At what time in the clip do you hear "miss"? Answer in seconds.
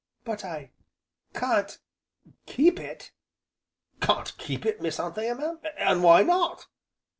4.81-4.99